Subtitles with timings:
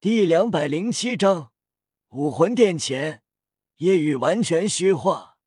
[0.00, 1.50] 第两百零七章
[2.10, 3.24] 武魂殿前，
[3.78, 5.38] 夜雨完全虚化，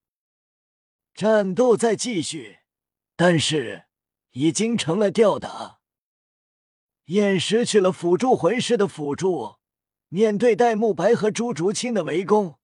[1.14, 2.60] 战斗在继续，
[3.16, 3.86] 但是
[4.32, 5.80] 已经成了吊打。
[7.06, 9.56] 燕失去了辅助魂师的辅助，
[10.10, 12.60] 面对戴沐白和朱竹清的围攻，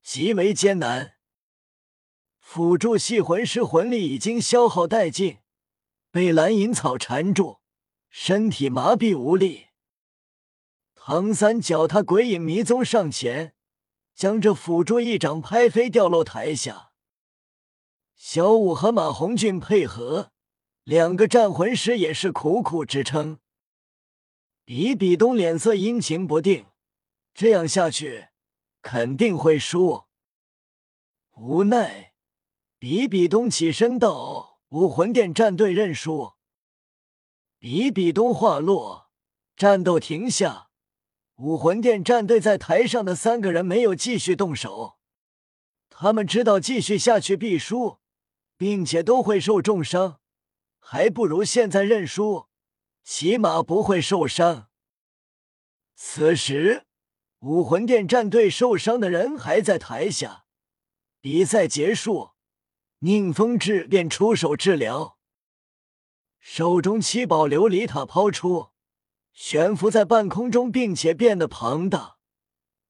[0.00, 1.14] 极为艰难。
[2.38, 5.38] 辅助系魂师魂力已经消耗殆尽，
[6.12, 7.58] 被蓝银草缠住，
[8.08, 9.71] 身体麻痹无力。
[11.04, 13.56] 唐三脚踏鬼影迷踪上前，
[14.14, 16.92] 将这辅助一掌拍飞，掉落台下。
[18.14, 20.30] 小五和马红俊配合，
[20.84, 23.40] 两个战魂师也是苦苦支撑。
[24.64, 26.66] 比比东脸色阴晴不定，
[27.34, 28.28] 这样下去
[28.80, 30.04] 肯定会输。
[31.32, 32.12] 无奈，
[32.78, 36.34] 比比东起身道：“武魂殿战队认输。”
[37.58, 39.10] 比比东话落，
[39.56, 40.68] 战斗停下。
[41.42, 44.96] 武魂殿战队在台上的三个人没有继续动手，
[45.90, 47.98] 他们知道继续下去必输，
[48.56, 50.20] 并且都会受重伤，
[50.78, 52.46] 还不如现在认输，
[53.02, 54.68] 起码不会受伤。
[55.96, 56.84] 此时，
[57.40, 60.44] 武魂殿战队受伤的人还在台下。
[61.20, 62.34] 比赛结束，
[63.00, 65.18] 宁风致便出手治疗，
[66.38, 68.71] 手中七宝琉璃塔抛出。
[69.32, 72.18] 悬浮在半空中，并且变得庞大，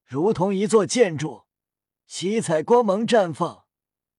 [0.05, 1.45] 如同一座建筑。
[2.07, 3.65] 七彩光芒绽放，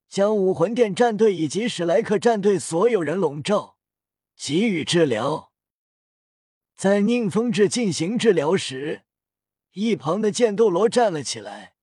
[0.09, 3.77] 将武魂殿战队以及史莱克战队所有人笼罩，
[4.35, 5.51] 给予治疗。
[6.75, 9.03] 在宁风致进行治疗时，
[9.73, 11.75] 一旁的剑斗罗站了起来，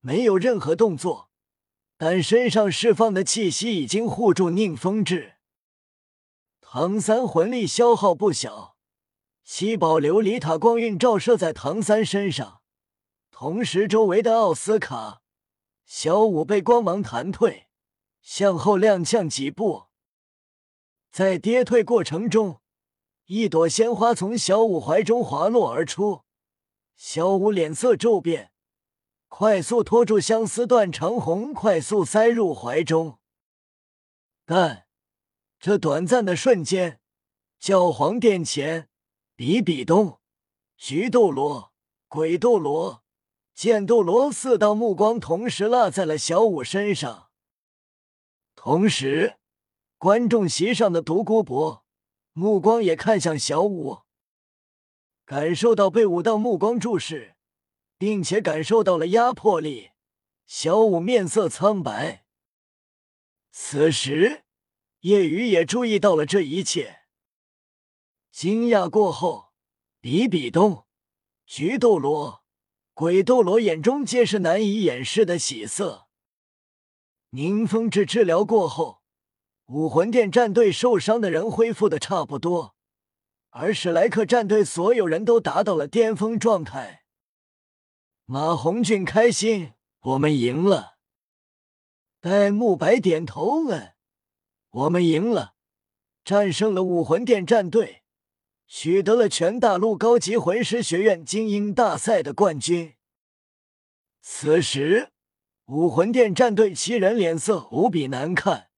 [0.00, 1.30] 没有任何动作，
[1.96, 5.36] 但身上释放的气息已经护住宁风致。
[6.60, 8.77] 唐三魂力消耗不小。
[9.50, 12.60] 七宝琉璃塔光晕照射在唐三身上，
[13.30, 15.22] 同时周围的奥斯卡、
[15.86, 17.68] 小五被光芒弹退，
[18.20, 19.86] 向后踉跄几步。
[21.10, 22.60] 在跌退过程中，
[23.24, 26.24] 一朵鲜花从小五怀中滑落而出，
[26.94, 28.52] 小五脸色骤变，
[29.28, 33.18] 快速拖住相思断长红，快速塞入怀中。
[34.44, 34.84] 但
[35.58, 37.00] 这短暂的瞬间，
[37.58, 38.87] 教皇殿前。
[39.38, 40.18] 比比东、
[40.76, 41.72] 菊斗罗、
[42.08, 43.04] 鬼斗罗、
[43.54, 47.30] 剑斗罗四道目光同时落在了小五身上，
[48.56, 49.36] 同时，
[49.96, 51.84] 观众席上的独孤博
[52.32, 53.98] 目光也看向小五，
[55.24, 57.36] 感受到被五道目光注视，
[57.96, 59.90] 并且感受到了压迫力，
[60.48, 62.24] 小五面色苍白。
[63.52, 64.42] 此时，
[65.02, 66.97] 叶雨也注意到了这一切。
[68.30, 69.52] 惊讶过后，
[70.00, 70.86] 比比东、
[71.46, 72.44] 菊斗罗、
[72.94, 76.08] 鬼斗罗眼中皆是难以掩饰的喜色。
[77.30, 79.02] 宁风致治疗过后，
[79.66, 82.74] 武魂殿战队受伤的人恢复的差不多，
[83.50, 87.04] 而史莱克战队所有人都达到了巅峰状态。
[88.24, 90.98] 马红俊开心，我们赢了。
[92.20, 93.94] 戴沐白点头，问，
[94.70, 95.54] 我们赢了，
[96.24, 97.97] 战胜了武魂殿战队。
[98.68, 102.94] 取得了全大陆高级魂师学院精英大赛的冠军。
[104.20, 105.08] 此时，
[105.64, 108.68] 武魂殿战队七人脸色无比难看，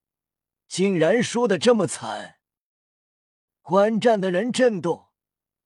[0.68, 2.36] 竟然输得这么惨。
[3.62, 5.08] 观战的人震动。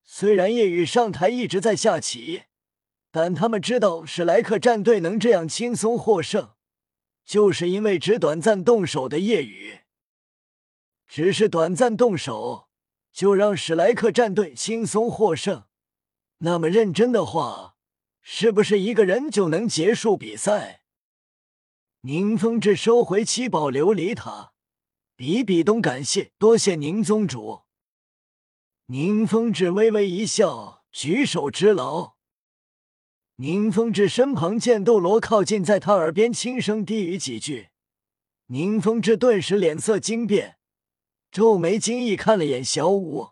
[0.03, 2.45] 虽然夜雨上台一直在下棋，
[3.11, 6.55] 但他们知道史莱克战队能这样轻松获胜，
[7.25, 9.81] 就是因为只短暂动手的夜雨，
[11.07, 12.69] 只是短暂动手。
[13.15, 15.67] 就让史莱克战队轻松获胜，
[16.39, 17.77] 那么认真的话，
[18.21, 20.83] 是不是一个人就能结束比赛？
[22.01, 24.53] 宁风致收回七宝琉璃塔，
[25.15, 27.63] 比比东感谢，多谢宁宗主。
[28.87, 32.17] 宁风致微微一笑，举手之劳。
[33.37, 37.69] 宁风致身旁剑斗罗靠近，在他耳边轻声低语几句，
[38.47, 40.59] 宁风致顿时脸色惊变。
[41.35, 43.31] 皱眉惊异看了眼小五，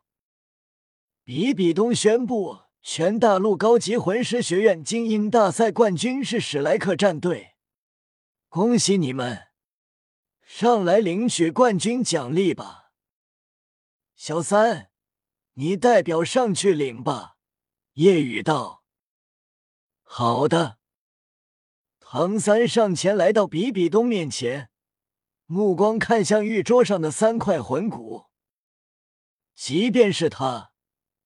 [1.23, 7.55] 比比东宣布全大陆高级魂师学院精英大赛冠军是史莱克战队，
[8.49, 9.43] 恭喜你们！
[10.45, 12.91] 上来领取冠军奖励吧。
[14.17, 14.91] 小三，
[15.53, 17.37] 你代表上去领吧。
[17.93, 18.83] 夜雨道
[20.03, 20.79] ：“好的。”
[22.01, 24.72] 唐三上前来到比比东面前。
[25.53, 28.25] 目光看向玉桌上的三块魂骨，
[29.55, 30.73] 即便是他，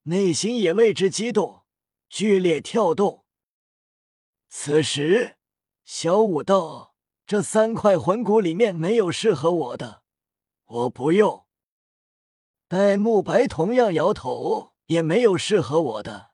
[0.03, 1.63] 内心也为之激动。
[2.09, 3.25] 剧烈跳动。
[4.49, 5.37] 此时，
[5.85, 10.03] 小五道：“这三块魂骨里面没有适合我的，
[10.65, 11.47] 我不用。”
[12.67, 16.33] 戴沐白同样摇头：“也没有适合我的。”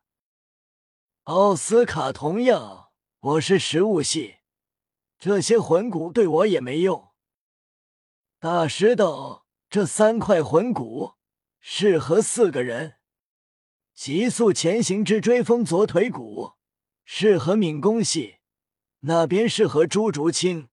[1.25, 2.89] 奥斯卡同样
[3.21, 4.37] ：“我是食物系，
[5.19, 7.12] 这些魂骨对我也没用。”
[8.43, 11.13] 大师道：“这三块魂骨
[11.61, 12.97] 适合四个人。
[13.95, 16.55] 急速前行之追风左腿骨
[17.05, 18.39] 适合敏攻系，
[19.03, 20.69] 那边适合朱竹清。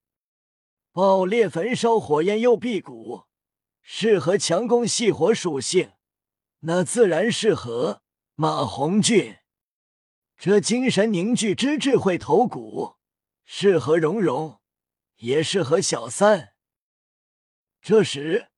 [0.92, 3.26] 爆裂焚烧火焰右臂骨
[3.84, 5.92] 适合强攻系火属性，
[6.62, 8.02] 那自然适合
[8.34, 9.38] 马红俊。
[10.36, 12.96] 这精神凝聚之智慧头骨
[13.46, 14.60] 适合蓉蓉，
[15.18, 16.54] 也适合小三。”
[17.82, 18.50] 这时，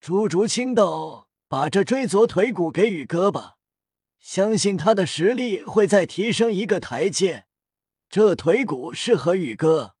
[0.00, 3.56] 朱竹清道：“把这追左腿骨给宇哥吧，
[4.18, 7.44] 相信他的实力会再提升一个台阶。
[8.08, 9.94] 这腿骨适合宇哥。”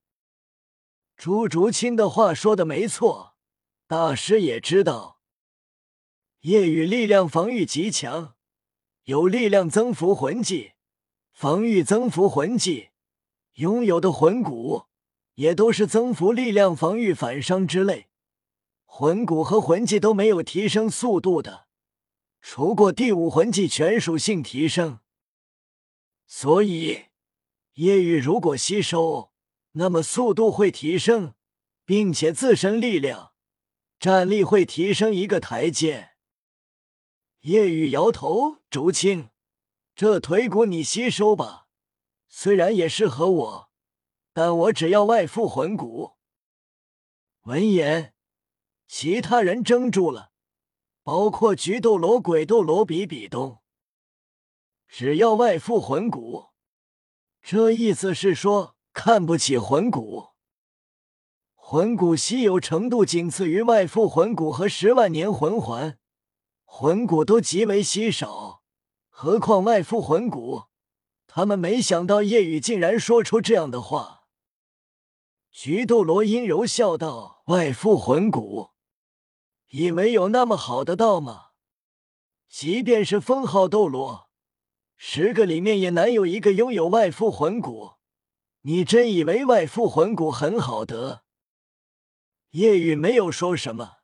[1.16, 3.36] 朱竹清的话说的没错，
[3.86, 5.20] 大师也知道，
[6.40, 8.34] 夜雨力量防御极强，
[9.04, 10.72] 有力量增幅魂技、
[11.32, 12.88] 防御增幅魂技，
[13.54, 14.86] 拥有的魂骨
[15.34, 18.08] 也都是增幅力量、防御反伤之类。
[18.96, 21.66] 魂骨和魂技都没有提升速度的，
[22.40, 25.00] 除过第五魂技全属性提升。
[26.28, 27.06] 所以
[27.72, 29.32] 夜雨如果吸收，
[29.72, 31.34] 那么速度会提升，
[31.84, 33.32] 并且自身力量、
[33.98, 36.10] 战力会提升一个台阶。
[37.40, 39.30] 夜雨摇头：“竹青，
[39.96, 41.66] 这腿骨你吸收吧，
[42.28, 43.70] 虽然也适合我，
[44.32, 46.12] 但我只要外附魂骨。”
[47.42, 48.13] 闻言。
[48.96, 50.30] 其他人怔住了，
[51.02, 53.60] 包括菊斗罗、鬼斗罗、比比东。
[54.86, 56.50] 只要外附魂骨，
[57.42, 60.28] 这意思是说看不起魂骨。
[61.56, 65.98] 魂骨稀有程度仅次于外附魂骨和十万年魂环，
[66.64, 68.62] 魂骨都极为稀少，
[69.08, 70.66] 何况外附魂骨？
[71.26, 74.28] 他们没想到叶雨竟然说出这样的话。
[75.50, 78.70] 菊斗罗阴柔笑道：“外附魂骨。”
[79.76, 81.46] 以为有那么好的道吗？
[82.48, 84.30] 即便是封号斗罗，
[84.96, 87.94] 十个里面也难有一个拥有外附魂骨。
[88.60, 91.24] 你真以为外附魂骨很好得？
[92.50, 93.94] 叶雨没有说什么。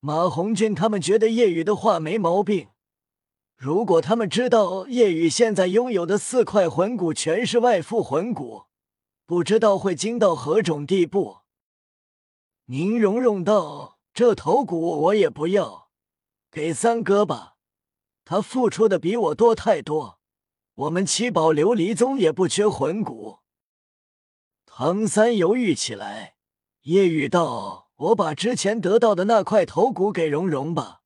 [0.00, 2.70] 马红俊他们觉得叶雨的话没毛病。
[3.54, 8.62] 如果他们知道叶雨现在拥有的四块魂骨全是外附魂骨，
[9.26, 11.40] 不知道会惊到何种地步。
[12.64, 13.97] 宁荣荣道。
[14.18, 15.90] 这头骨我也不要，
[16.50, 17.54] 给三哥吧，
[18.24, 20.18] 他付出的比我多太多。
[20.74, 23.38] 我们七宝琉璃宗也不缺魂骨。
[24.66, 26.34] 唐三犹豫起来，
[26.80, 31.02] 夜雨道：“我把之前得到的那块头骨给蓉蓉吧，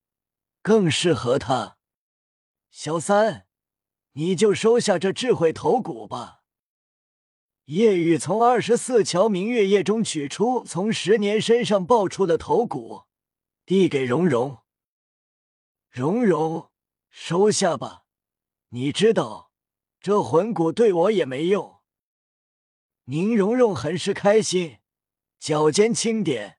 [0.62, 1.76] 更适合他。
[2.70, 3.46] 小三，
[4.12, 6.41] 你就收下这智慧头骨吧。”
[7.66, 13.02] 夜雨从二十四桥明月夜中取出从十年身上爆出的头骨，
[13.64, 14.58] 递给蓉蓉。
[15.88, 16.70] 蓉蓉，
[17.08, 18.02] 收下吧。
[18.70, 19.52] 你知道，
[20.00, 21.80] 这魂骨对我也没用。
[23.04, 24.78] 宁荣荣很是开心，
[25.38, 26.58] 脚尖轻点，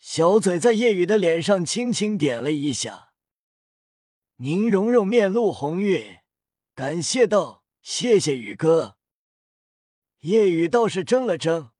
[0.00, 3.12] 小嘴在夜雨的脸上轻轻点了一下。
[4.38, 6.18] 宁荣荣面露红晕，
[6.74, 8.96] 感谢道：“谢谢雨哥。”
[10.24, 11.72] 夜雨倒是怔了怔，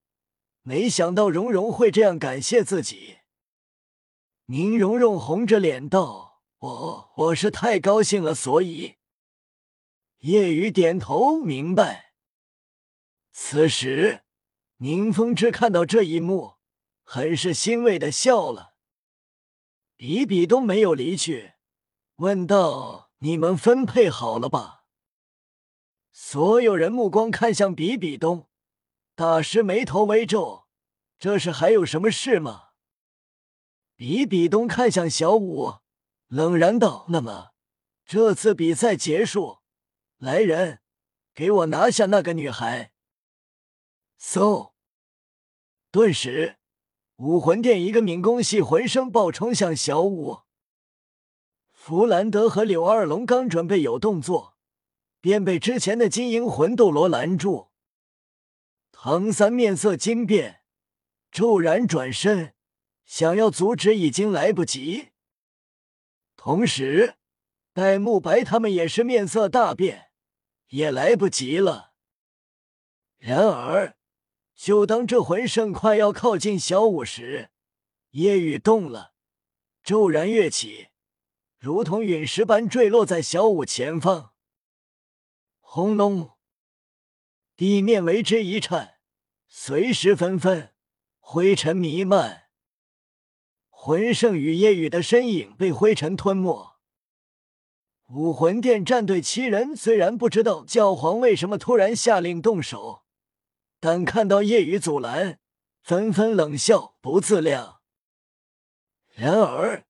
[0.60, 3.20] 没想到蓉蓉会这样感谢自己。
[4.46, 8.96] 宁荣荣红着脸道：“我我是太高兴了，所以。”
[10.20, 12.12] 夜雨点头明白。
[13.32, 14.24] 此时，
[14.76, 16.56] 宁风致看到这一幕，
[17.02, 18.74] 很是欣慰的笑了。
[19.96, 21.54] 比比东没有离去，
[22.16, 24.83] 问道：“你们分配好了吧？”
[26.16, 28.48] 所有人目光看向比比东，
[29.16, 30.68] 大师眉头微皱
[31.18, 32.68] ：“这是还有什么事吗？”
[33.96, 35.78] 比比东看向小五，
[36.28, 37.50] 冷然道：“那么，
[38.06, 39.58] 这次比赛结束，
[40.18, 40.82] 来人，
[41.34, 42.92] 给我拿下那个女孩。”
[44.16, 44.74] so，
[45.90, 46.58] 顿时，
[47.16, 50.42] 武魂殿一个敏攻系魂声暴冲向小五。
[51.72, 54.53] 弗兰德和柳二龙刚准备有动作。
[55.24, 57.70] 便被之前的金银魂斗罗拦住。
[58.92, 60.60] 唐三面色惊变，
[61.32, 62.52] 骤然转身，
[63.06, 65.12] 想要阻止，已经来不及。
[66.36, 67.14] 同时，
[67.72, 70.10] 戴沐白他们也是面色大变，
[70.68, 71.94] 也来不及了。
[73.16, 73.96] 然而，
[74.54, 77.48] 就当这魂圣快要靠近小五时，
[78.10, 79.14] 夜雨动了，
[79.82, 80.88] 骤然跃起，
[81.58, 84.33] 如同陨石般坠落在小五前方。
[85.76, 86.30] 轰隆！
[87.56, 88.98] 地面为之一颤，
[89.48, 90.72] 随时纷纷，
[91.18, 92.44] 灰尘弥漫。
[93.70, 96.76] 魂圣与夜雨的身影被灰尘吞没。
[98.06, 103.02] 武魂殿战队七人虽然不知道教皇为什么突然下令动手，
[103.80, 105.40] 但看到夜雨阻拦，
[105.82, 107.80] 纷纷冷笑不自量。
[109.16, 109.84] 然而，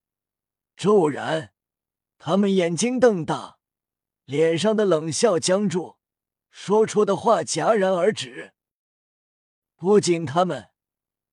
[0.79, 1.53] 骤然，
[2.17, 3.59] 他们眼睛瞪大，
[4.25, 5.97] 脸上的冷笑僵住。
[6.51, 8.53] 说出的话戛然而止。
[9.75, 10.71] 不仅他们，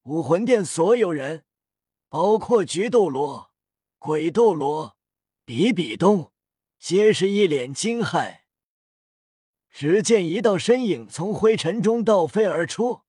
[0.02, 1.46] 武魂殿所有人，
[2.10, 3.52] 包括菊斗罗、
[4.00, 4.98] 鬼斗罗、
[5.46, 6.34] 比比东，
[6.80, 8.42] 皆是一脸惊骇。
[9.70, 13.04] 只见一道身影从灰尘中倒飞而出，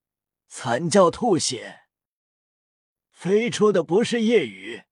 [0.47, 1.81] 惨叫吐血。
[3.11, 4.83] 飞出的不是夜雨，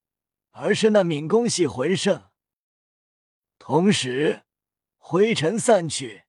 [0.50, 2.30] 而是那敏攻系魂圣。
[3.60, 4.44] 同时，
[5.04, 6.24] 灰尘散去。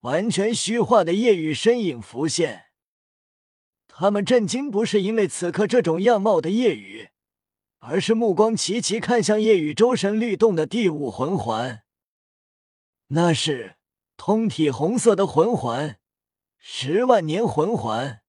[0.00, 2.68] 完全虚化的夜雨身影浮现，
[3.86, 7.10] 他们震惊不是因为此刻这种样貌的夜雨，
[7.80, 11.82] 而是目光齐齐看向夜雨周身律动的第五魂环。
[13.08, 13.76] 那是
[14.16, 15.98] 通体红色的魂环，
[16.58, 18.19] 十万年魂环。